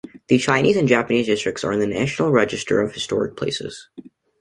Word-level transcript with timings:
The 0.29 0.39
Chinese 0.39 0.77
and 0.77 0.87
Japanese 0.87 1.27
districts 1.27 1.63
are 1.63 1.73
in 1.73 1.79
the 1.79 1.85
National 1.85 2.31
Register 2.31 2.81
of 2.81 2.91
Historic 2.95 3.37
Places. 3.37 3.87